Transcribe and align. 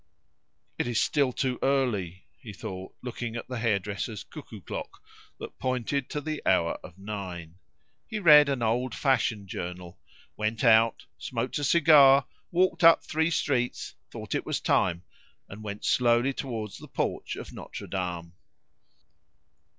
"It 0.79 0.87
is 0.87 0.99
still 0.99 1.31
too 1.31 1.59
early," 1.61 2.25
he 2.39 2.53
thought, 2.53 2.95
looking 3.03 3.35
at 3.35 3.47
the 3.47 3.59
hairdresser's 3.59 4.23
cuckoo 4.23 4.59
clock, 4.61 4.99
that 5.39 5.59
pointed 5.59 6.09
to 6.09 6.19
the 6.19 6.41
hour 6.43 6.79
of 6.83 6.97
nine. 6.97 7.59
He 8.07 8.17
read 8.17 8.49
an 8.49 8.63
old 8.63 8.95
fashion 8.95 9.45
journal, 9.47 9.99
went 10.35 10.63
out, 10.63 11.05
smoked 11.19 11.59
a 11.59 11.63
cigar, 11.63 12.25
walked 12.49 12.83
up 12.83 13.03
three 13.03 13.29
streets, 13.29 13.93
thought 14.09 14.33
it 14.33 14.43
was 14.43 14.59
time, 14.59 15.03
and 15.47 15.61
went 15.61 15.85
slowly 15.85 16.33
towards 16.33 16.79
the 16.79 16.87
porch 16.87 17.35
of 17.35 17.53
Notre 17.53 17.85
Dame. 17.85 18.33